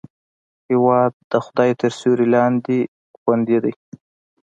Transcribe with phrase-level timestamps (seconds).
[0.69, 2.77] هېواد د خدای تر سیوري لاندې
[3.19, 3.73] خوندي دی.